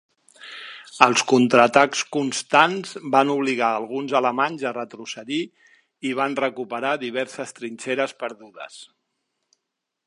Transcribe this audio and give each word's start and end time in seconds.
Els 1.07 1.23
contraatacs 1.31 2.01
constants 2.15 2.95
van 3.17 3.33
obligar 3.33 3.67
a 3.73 3.77
alguns 3.83 4.15
alemanys 4.21 4.65
a 4.69 4.73
retrocedir 4.79 5.41
i 6.13 6.17
van 6.21 6.41
recuperar 6.43 6.97
diverses 7.07 7.57
trinxeres 7.61 8.17
perdudes. 8.25 8.83